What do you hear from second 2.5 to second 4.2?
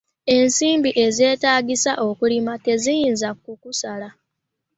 teziyinza kukusala.